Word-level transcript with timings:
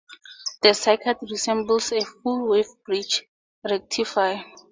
The 0.63 0.73
circuit 0.73 1.19
resembles 1.29 1.91
a 1.91 2.01
full-wave 2.03 2.65
bridge 2.87 3.21
rectifier. 3.63 4.43